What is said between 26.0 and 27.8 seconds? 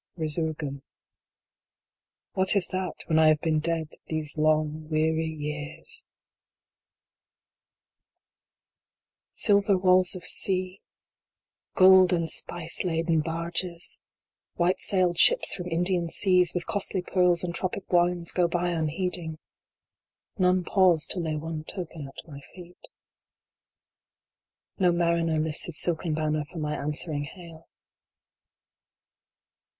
banner for my answering hail.